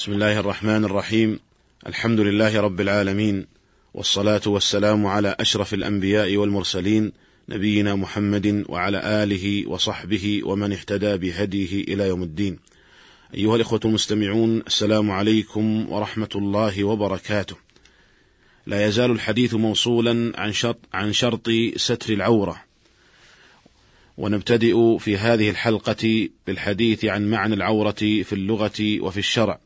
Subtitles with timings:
[0.00, 1.40] بسم الله الرحمن الرحيم
[1.86, 3.46] الحمد لله رب العالمين
[3.94, 7.12] والصلاه والسلام على اشرف الانبياء والمرسلين
[7.48, 12.58] نبينا محمد وعلى اله وصحبه ومن اهتدى بهديه إلى يوم الدين
[13.34, 17.56] ايها الاخوه المستمعون السلام عليكم ورحمه الله وبركاته
[18.66, 22.64] لا يزال الحديث موصولا عن شرط عن شرط ستر العورة.
[24.18, 29.58] ونبتدئ في هذه الحلقة بالحديث عن معنى العورة في اللغة وفي الشرع.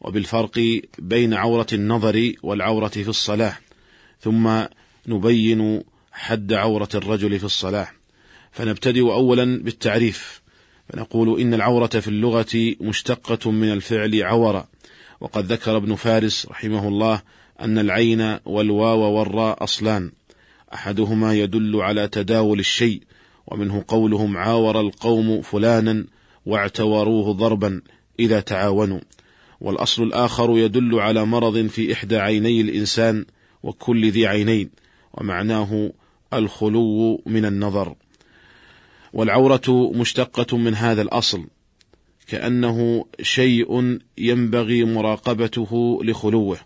[0.00, 3.56] وبالفرق بين عورة النظر والعورة في الصلاة،
[4.20, 4.62] ثم
[5.06, 7.88] نبين حد عورة الرجل في الصلاة.
[8.52, 10.42] فنبتدئ أولا بالتعريف،
[10.88, 14.64] فنقول إن العورة في اللغة مشتقة من الفعل عور،
[15.20, 17.22] وقد ذكر ابن فارس رحمه الله
[17.60, 20.12] أن العين والواو والراء أصلان،
[20.74, 23.02] أحدهما يدل على تداول الشيء،
[23.46, 26.04] ومنه قولهم عاور القوم فلانا
[26.46, 27.82] واعتوروه ضربا
[28.18, 29.00] إذا تعاونوا،
[29.60, 33.24] والأصل الآخر يدل على مرض في إحدى عيني الإنسان
[33.62, 34.70] وكل ذي عينين
[35.14, 35.92] ومعناه
[36.32, 37.94] الخلو من النظر.
[39.12, 41.46] والعورة مشتقة من هذا الأصل
[42.26, 46.58] كأنه شيء ينبغي مراقبته لخلوه.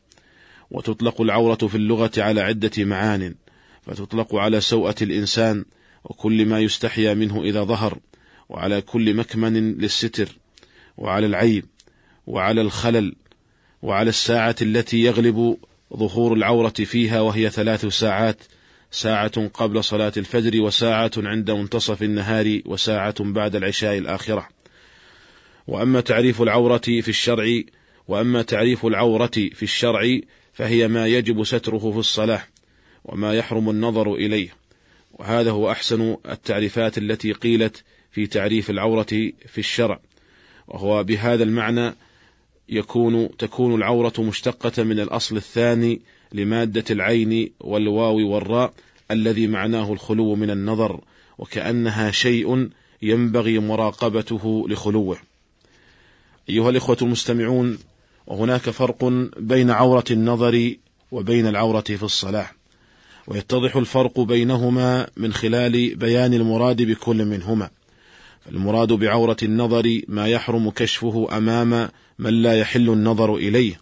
[0.70, 3.34] وتطلق العورة في اللغة على عدة معان
[3.82, 5.64] فتطلق على سوءة الإنسان
[6.04, 7.98] وكل ما يستحيا منه إذا ظهر
[8.48, 10.38] وعلى كل مكمن للستر
[10.96, 11.64] وعلى العيب
[12.26, 13.14] وعلى الخلل
[13.82, 15.56] وعلى الساعة التي يغلب
[15.96, 18.42] ظهور العورة فيها وهي ثلاث ساعات
[18.90, 24.48] ساعة قبل صلاة الفجر وساعة عند منتصف النهار وساعة بعد العشاء الآخرة.
[25.66, 27.60] وأما تعريف العورة في الشرع
[28.08, 30.20] وأما تعريف العورة في الشرع
[30.52, 32.42] فهي ما يجب ستره في الصلاة
[33.04, 34.48] وما يحرم النظر إليه.
[35.12, 40.00] وهذا هو أحسن التعريفات التي قيلت في تعريف العورة في الشرع.
[40.68, 41.94] وهو بهذا المعنى
[42.70, 46.00] يكون تكون العورة مشتقة من الأصل الثاني
[46.32, 48.72] لمادة العين والواو والراء
[49.10, 51.00] الذي معناه الخلو من النظر
[51.38, 52.68] وكأنها شيء
[53.02, 55.18] ينبغي مراقبته لخلوه.
[56.48, 57.78] أيها الإخوة المستمعون،
[58.26, 59.04] وهناك فرق
[59.38, 60.74] بين عورة النظر
[61.12, 62.50] وبين العورة في الصلاة،
[63.26, 67.70] ويتضح الفرق بينهما من خلال بيان المراد بكل منهما.
[68.40, 73.80] فالمراد بعورة النظر ما يحرم كشفه أمام من لا يحل النظر إليه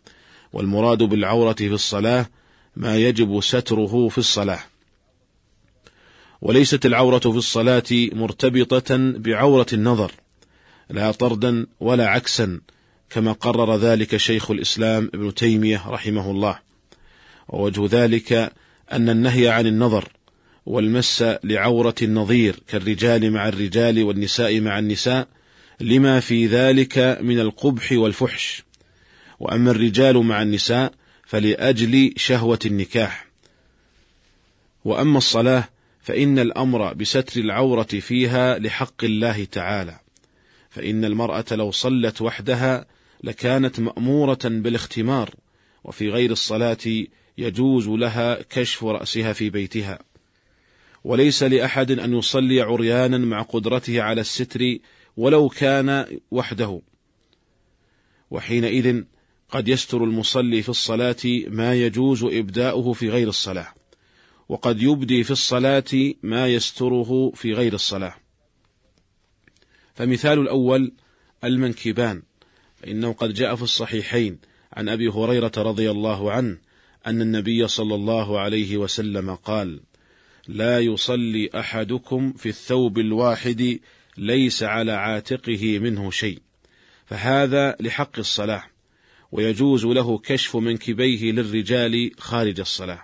[0.52, 2.26] والمراد بالعورة في الصلاة
[2.76, 4.60] ما يجب ستره في الصلاة.
[6.42, 10.12] وليست العورة في الصلاة مرتبطة بعورة النظر
[10.90, 12.60] لا طردا ولا عكسا
[13.10, 16.58] كما قرر ذلك شيخ الإسلام ابن تيمية رحمه الله.
[17.48, 18.52] ووجه ذلك
[18.92, 20.08] أن النهي عن النظر
[20.68, 25.28] والمس لعورة النظير كالرجال مع الرجال والنساء مع النساء
[25.80, 28.62] لما في ذلك من القبح والفحش.
[29.40, 30.92] وأما الرجال مع النساء
[31.26, 33.26] فلأجل شهوة النكاح.
[34.84, 35.68] وأما الصلاة
[36.02, 40.00] فإن الأمر بستر العورة فيها لحق الله تعالى.
[40.70, 42.86] فإن المرأة لو صلت وحدها
[43.24, 45.34] لكانت مأمورة بالاختمار
[45.84, 47.04] وفي غير الصلاة
[47.38, 50.07] يجوز لها كشف رأسها في بيتها.
[51.08, 54.78] وليس لأحد أن يصلي عريانا مع قدرته على الستر
[55.16, 56.80] ولو كان وحده.
[58.30, 59.02] وحينئذ
[59.48, 61.16] قد يستر المصلي في الصلاة
[61.46, 63.74] ما يجوز إبداؤه في غير الصلاة
[64.48, 68.14] وقد يبدي في الصلاة ما يستره في غير الصلاة.
[69.94, 70.92] فمثال الأول
[71.44, 72.22] المنكبان
[72.76, 74.38] فإنه قد جاء في الصحيحين
[74.72, 76.58] عن أبي هريرة رضي الله عنه
[77.06, 79.80] أن النبي صلى الله عليه وسلم قال
[80.48, 83.80] لا يصلي أحدكم في الثوب الواحد
[84.16, 86.38] ليس على عاتقه منه شيء.
[87.06, 88.64] فهذا لحق الصلاة
[89.32, 93.02] ويجوز له كشف منكبيه للرجال خارج الصلاة.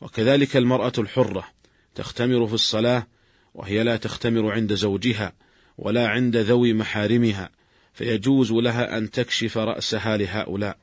[0.00, 1.48] وكذلك المرأة الحرة
[1.94, 3.06] تختمر في الصلاة
[3.54, 5.32] وهي لا تختمر عند زوجها
[5.78, 7.50] ولا عند ذوي محارمها
[7.94, 10.78] فيجوز لها أن تكشف رأسها لهؤلاء.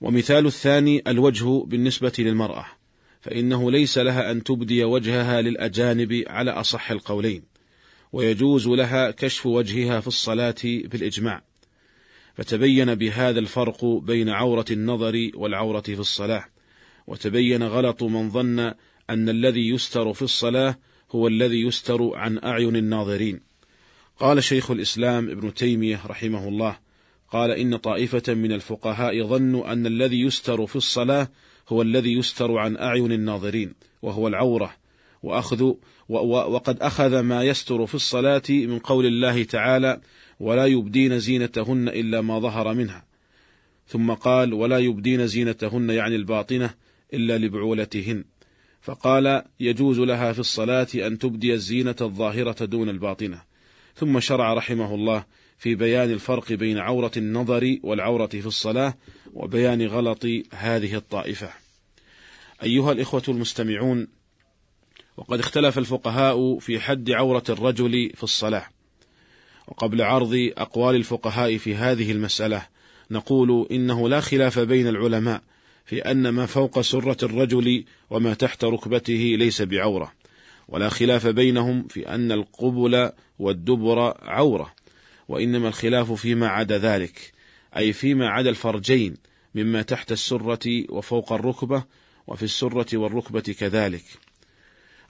[0.00, 2.77] ومثال الثاني الوجه بالنسبة للمرأة.
[3.20, 7.42] فإنه ليس لها أن تبدي وجهها للأجانب على أصح القولين
[8.12, 11.42] ويجوز لها كشف وجهها في الصلاة بالإجماع.
[12.34, 16.44] فتبين بهذا الفرق بين عورة النظر والعورة في الصلاة
[17.06, 18.58] وتبين غلط من ظن
[19.10, 20.78] أن الذي يستر في الصلاة
[21.10, 23.40] هو الذي يستر عن أعين الناظرين.
[24.18, 26.78] قال شيخ الإسلام ابن تيمية رحمه الله
[27.30, 31.28] قال إن طائفة من الفقهاء ظنوا أن الذي يستر في الصلاة
[31.68, 34.74] هو الذي يستر عن أعين الناظرين وهو العورة
[35.22, 35.72] وأخذ
[36.08, 40.00] وقد أخذ ما يستر في الصلاة من قول الله تعالى
[40.40, 43.04] ولا يبدين زينتهن إلا ما ظهر منها
[43.86, 46.70] ثم قال ولا يبدين زينتهن يعني الباطنة
[47.14, 48.24] إلا لبعولتهن
[48.80, 53.42] فقال يجوز لها في الصلاة أن تبدي الزينة الظاهرة دون الباطنة
[53.94, 55.24] ثم شرع رحمه الله
[55.58, 58.94] في بيان الفرق بين عورة النظر والعورة في الصلاة
[59.34, 60.24] وبيان غلط
[60.54, 61.50] هذه الطائفة.
[62.62, 64.08] أيها الإخوة المستمعون
[65.16, 68.66] وقد اختلف الفقهاء في حد عورة الرجل في الصلاة.
[69.68, 72.66] وقبل عرض أقوال الفقهاء في هذه المسألة
[73.10, 75.42] نقول إنه لا خلاف بين العلماء
[75.84, 80.12] في أن ما فوق سرة الرجل وما تحت ركبته ليس بعورة
[80.68, 84.74] ولا خلاف بينهم في أن القبل والدبر عورة.
[85.28, 87.32] وإنما الخلاف فيما عدا ذلك
[87.76, 89.16] أي فيما عدا الفرجين
[89.54, 91.84] مما تحت السرة وفوق الركبة
[92.26, 94.04] وفي السرة والركبة كذلك.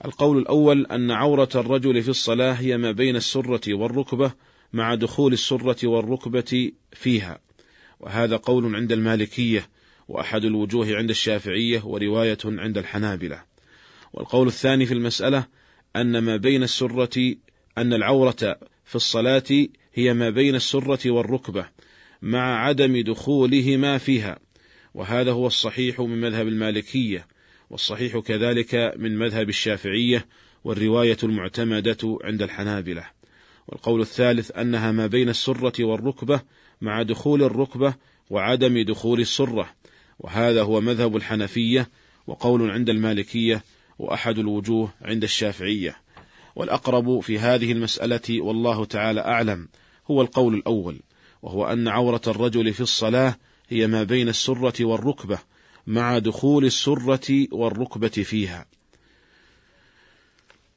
[0.05, 4.33] القول الأول أن عورة الرجل في الصلاة هي ما بين السرة والركبة
[4.73, 7.41] مع دخول السرة والركبة فيها.
[8.01, 9.69] وهذا قول عند المالكية
[10.09, 13.43] وأحد الوجوه عند الشافعية ورواية عند الحنابلة.
[14.13, 15.47] والقول الثاني في المسألة
[15.97, 17.35] أن ما بين السرة
[17.79, 19.67] أن العورة في الصلاة
[19.99, 21.67] هي ما بين السرة والركبة
[22.23, 24.39] مع عدم دخولهما فيها
[24.95, 27.27] وهذا هو الصحيح من مذهب المالكية
[27.71, 30.27] والصحيح كذلك من مذهب الشافعية
[30.65, 33.05] والرواية المعتمدة عند الحنابلة.
[33.69, 36.41] والقول الثالث أنها ما بين السرة والركبة
[36.81, 37.95] مع دخول الركبة
[38.31, 39.75] وعدم دخول السرة
[40.19, 41.89] وهذا هو مذهب الحنفية
[42.27, 43.63] وقول عند المالكية
[43.99, 45.97] وأحد الوجوه عند الشافعية.
[46.57, 49.69] والأقرب في هذه المسألة والله تعالى أعلم
[50.11, 51.01] هو القول الأول
[51.43, 53.37] وهو أن عورة الرجل في الصلاة
[53.69, 55.39] هي ما بين السرة والركبة
[55.87, 58.67] مع دخول السرة والركبة فيها.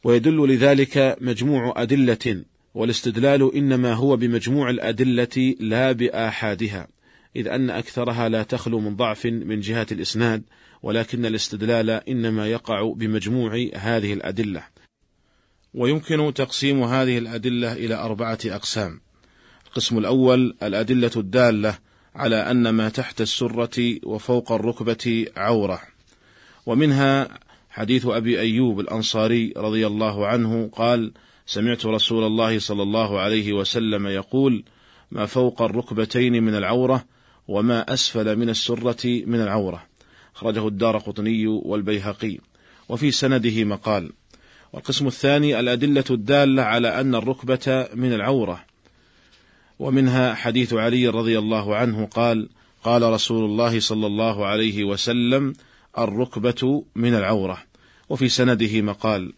[0.04, 2.44] ويدل لذلك مجموع أدلة
[2.74, 6.88] والاستدلال إنما هو بمجموع الأدلة لا بآحادها
[7.36, 10.44] إذ أن أكثرها لا تخلو من ضعف من جهة الإسناد
[10.84, 14.64] ولكن الاستدلال إنما يقع بمجموع هذه الأدلة.
[15.74, 19.02] ويمكن تقسيم هذه الأدلة إلى أربعة أقسام.
[19.72, 21.78] القسم الأول الأدلة الدالة
[22.16, 25.82] على أن ما تحت السرة وفوق الركبة عورة.
[26.66, 27.40] ومنها
[27.70, 31.12] حديث أبي أيوب الأنصاري رضي الله عنه قال
[31.46, 34.64] سمعت رسول الله صلى الله عليه وسلم يقول
[35.12, 37.06] ما فوق الركبتين من العورة
[37.48, 39.84] وما أسفل من السرة من العورة
[40.36, 42.38] أخرجه الدار قطني والبيهقي.
[42.90, 44.12] وفي سنده مقال.
[44.74, 48.71] والقسم الثاني الأدلة الدالة على أن الركبة من العورة.
[49.82, 52.50] ومنها حديث علي رضي الله عنه قال
[52.84, 55.54] قال رسول الله صلى الله عليه وسلم
[55.98, 57.58] الركبة من العورة.
[58.10, 59.34] وفي سنده مقال.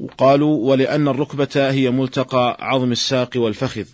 [0.00, 3.84] وقالوا ولأن الركبة هي ملتقى عظم الساق والفخذ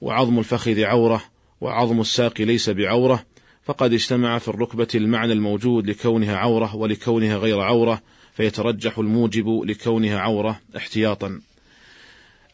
[0.00, 1.22] وعظم الفخذ عورة
[1.60, 3.24] وعظم الساق ليس بعورة
[3.64, 8.02] فقد اجتمع في الركبة المعنى الموجود لكونها عورة ولكونها غير عورة
[8.32, 11.40] فيترجح الموجب لكونها عورة احتياطا.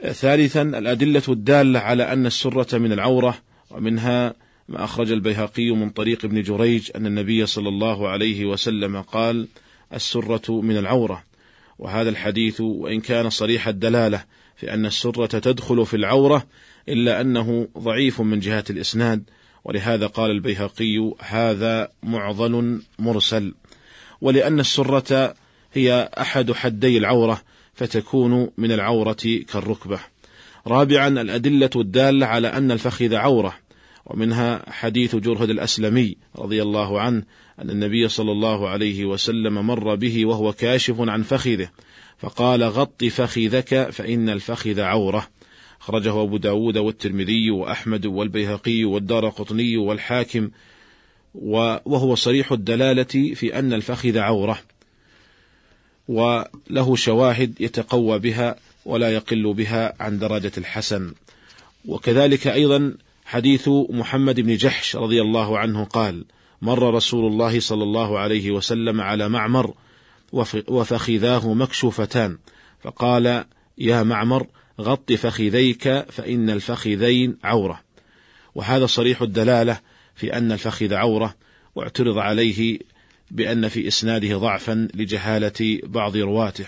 [0.02, 3.38] ثالثا الأدلة الدالة على أن السرة من العورة
[3.70, 4.34] ومنها
[4.69, 9.48] ما أخرج البيهقي من طريق ابن جريج أن النبي صلى الله عليه وسلم قال
[9.94, 11.25] السرة من العورة.
[11.78, 14.25] وهذا الحديث وإن كان صريح الدلالة
[14.56, 16.46] في أن السرة تدخل في العورة
[16.88, 19.22] إلا أنه ضعيف من جهة الإسناد.
[19.64, 23.55] ولهذا قال البيهقي هذا معضل مرسل.
[24.20, 25.34] ولأن السرة
[25.72, 27.43] هي أحد حدي العورة
[27.77, 30.01] فتكون من العورة كالركبة.
[30.67, 33.55] رابعا الأدلة الدالة على أن الفخذ عورة
[34.06, 37.23] ومنها حديث جرهد الأسلمي رضي الله عنه
[37.59, 41.71] أن النبي صلى الله عليه وسلم مر به وهو كاشف عن فخذه
[42.19, 45.29] فقال غط فخذك فإن الفخذ عورة
[45.81, 50.51] أخرجه أبو داود والترمذي وأحمد والبيهقي والدار قطني والحاكم
[51.35, 54.59] وهو صريح الدلالة في أن الفخذ عورة
[56.08, 61.15] وله شواهد يتقوى بها ولا يقل بها عن درجة الحسن.
[61.84, 62.94] وكذلك أيضا
[63.25, 66.25] حديث محمد بن جحش رضي الله عنه قال
[66.63, 69.75] مر رسول الله صلى الله عليه وسلم على معمر
[70.69, 72.39] وفخذاه مكشوفتان
[72.82, 73.44] فقال
[73.79, 74.46] يا معمر
[74.81, 77.81] غط فخذيك فإن الفخذين عورة.
[78.55, 79.81] وهذا صريح الدلالة
[80.15, 81.34] في أن الفخذ عورة
[81.75, 82.79] واعترض عليه
[83.31, 86.67] بأن في إسناده ضعفا لجهالة بعض رواته.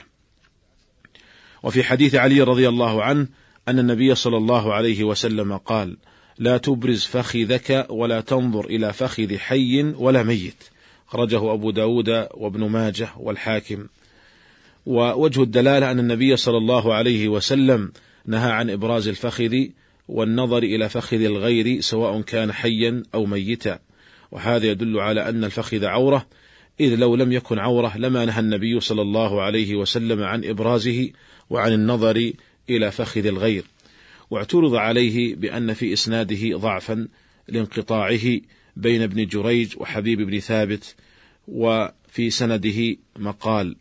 [1.63, 3.29] وفي حديث علي رضي الله عنه
[3.69, 5.97] أن النبي صلى الله عليه وسلم قال
[6.39, 10.65] لا تبرز فخذك ولا تنظر إلى فخذ حي ولا ميت
[11.07, 13.87] خرجه أبو داود وابن ماجه والحاكم.
[14.87, 17.93] ووجه الدلالة أن النبي صلى الله عليه وسلم
[18.27, 19.65] نهى عن إبراز الفخذ
[20.09, 23.79] والنظر إلى فخذ الغير سواء كان حيا أو ميتا.
[24.31, 26.27] وهذا يدل على أن الفخذ عورة
[26.81, 31.11] إذ لو لم يكن عورة لما نهى النبي صلى الله عليه وسلم عن إبرازه
[31.51, 32.33] وعن النظر
[32.71, 33.65] إلى فخذ الغير.
[34.31, 37.09] واعترض عليه بأن في إسناده ضعفا
[37.49, 38.41] لانقطاعه
[38.77, 40.97] بين ابن جريج وحبيب بن ثابت
[41.49, 43.77] وفي سنده مقال.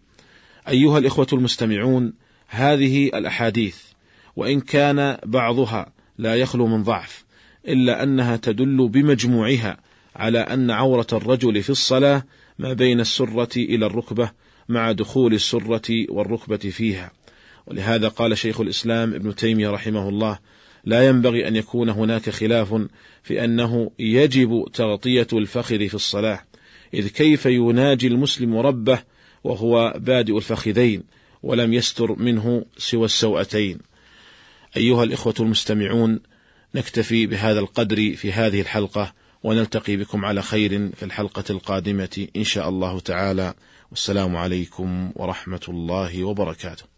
[0.67, 2.13] أيها الإخوة المستمعون
[2.47, 3.77] هذه الأحاديث
[4.35, 7.25] وإن كان بعضها لا يخلو من ضعف
[7.67, 9.77] إلا أنها تدل بمجموعها
[10.17, 12.23] على أن عورة الرجل في الصلاة
[12.59, 14.31] ما بين السرة إلى الركبة
[14.69, 17.11] مع دخول السرة والركبة فيها.
[17.67, 20.39] ولهذا قال شيخ الإسلام ابن تيمية رحمه الله
[20.83, 22.87] لا ينبغي أن يكون هناك خلاف
[23.23, 26.43] في أنه يجب تغطية الفخذ في الصلاة
[26.93, 28.99] إذ كيف يناجي المسلم ربه
[29.43, 31.03] وهو بادئ الفخذين
[31.43, 33.77] ولم يستر منه سوى السوأتين
[34.77, 36.19] أيها الإخوة المستمعون
[36.75, 39.13] نكتفي بهذا القدر في هذه الحلقة.
[39.47, 43.53] ونلتقي بكم على خير في الحلقة القادمة إن شاء الله تعالى.
[43.91, 46.96] والسلام عليكم ورحمة الله وبركاته.